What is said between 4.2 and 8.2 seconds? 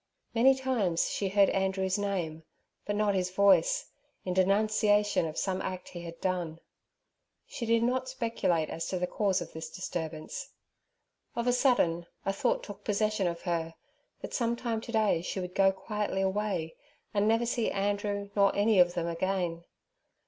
in denunciation of some act he had done. She did not